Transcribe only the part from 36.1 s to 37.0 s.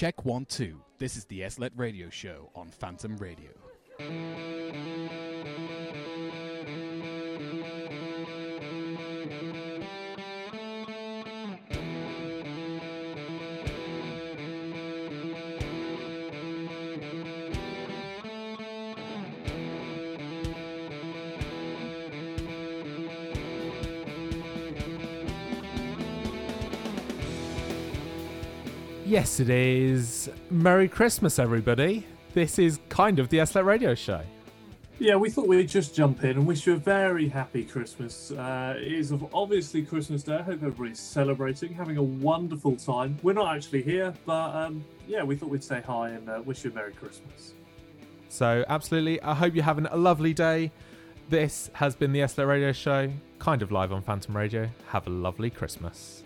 in and wish you a